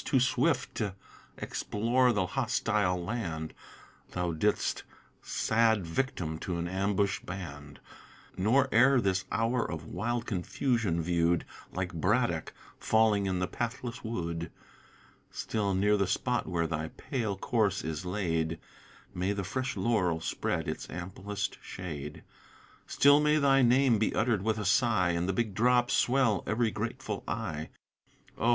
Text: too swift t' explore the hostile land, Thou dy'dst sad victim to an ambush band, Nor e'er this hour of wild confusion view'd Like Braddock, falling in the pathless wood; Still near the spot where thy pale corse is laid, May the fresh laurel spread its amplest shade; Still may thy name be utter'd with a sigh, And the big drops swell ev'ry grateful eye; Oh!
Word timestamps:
too 0.00 0.18
swift 0.18 0.76
t' 0.76 0.92
explore 1.36 2.14
the 2.14 2.28
hostile 2.28 2.96
land, 3.04 3.52
Thou 4.12 4.32
dy'dst 4.32 4.84
sad 5.20 5.86
victim 5.86 6.38
to 6.38 6.56
an 6.56 6.66
ambush 6.66 7.20
band, 7.20 7.78
Nor 8.34 8.70
e'er 8.72 9.02
this 9.02 9.26
hour 9.30 9.70
of 9.70 9.84
wild 9.84 10.24
confusion 10.24 11.02
view'd 11.02 11.44
Like 11.74 11.92
Braddock, 11.92 12.54
falling 12.78 13.26
in 13.26 13.38
the 13.38 13.46
pathless 13.46 14.02
wood; 14.02 14.50
Still 15.30 15.74
near 15.74 15.98
the 15.98 16.06
spot 16.06 16.46
where 16.46 16.66
thy 16.66 16.88
pale 16.88 17.36
corse 17.36 17.84
is 17.84 18.06
laid, 18.06 18.58
May 19.12 19.34
the 19.34 19.44
fresh 19.44 19.76
laurel 19.76 20.20
spread 20.22 20.68
its 20.68 20.88
amplest 20.88 21.58
shade; 21.60 22.24
Still 22.86 23.20
may 23.20 23.36
thy 23.36 23.60
name 23.60 23.98
be 23.98 24.14
utter'd 24.14 24.40
with 24.40 24.56
a 24.58 24.64
sigh, 24.64 25.10
And 25.10 25.28
the 25.28 25.34
big 25.34 25.52
drops 25.52 25.92
swell 25.92 26.42
ev'ry 26.46 26.70
grateful 26.70 27.22
eye; 27.28 27.68
Oh! 28.38 28.50